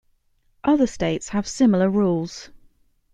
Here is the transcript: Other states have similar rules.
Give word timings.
Other 0.63 0.87
states 0.87 1.29
have 1.29 1.45
similar 1.47 1.87
rules. 1.87 2.49